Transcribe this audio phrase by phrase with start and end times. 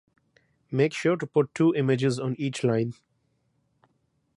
[0.71, 2.93] Make sure to put two images on each line.